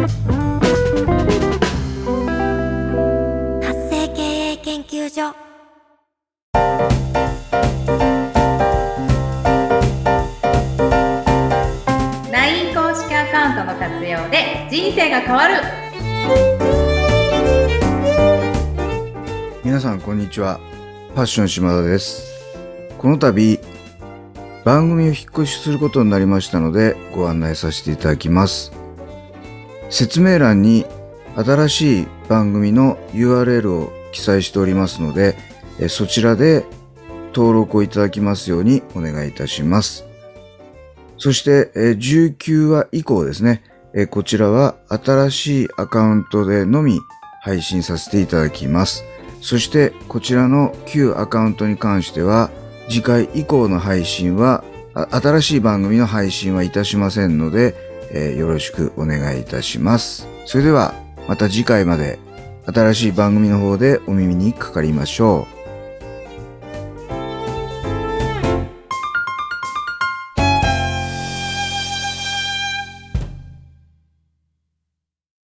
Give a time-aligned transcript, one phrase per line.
[0.00, 0.14] 発
[3.90, 5.34] 生経営研究所。
[12.32, 15.56] ライン公式アカウントの活用で人生が変わる。
[19.62, 20.58] 皆さんこんにちは。
[21.14, 22.30] ファッション島田です。
[22.96, 23.60] この度
[24.64, 28.79] 番組を引っ越しすることになりましたのでご案内させていただきます
[29.90, 30.86] 説明欄に
[31.36, 35.36] 新しい番組の URL を記載しておりますので
[35.88, 36.64] そちらで
[37.34, 40.04] 登録をいただきますようにお願いいたします。
[41.18, 43.62] そして19話以降ですね
[44.10, 47.00] こちらは新しいアカウントでのみ
[47.42, 49.04] 配信させていただきます。
[49.42, 52.50] そしてこちらの旧アカウントに関しては
[52.88, 54.64] 次回以降の配信は
[55.10, 60.26] 新しい番組の配信はいたしませんので、えーよろしくお願いいたします。
[60.46, 60.94] それでは
[61.28, 62.18] また次回まで
[62.66, 65.59] 新しい番組の方でお耳にかかりましょう。